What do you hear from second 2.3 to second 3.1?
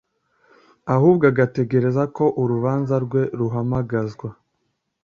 urubanza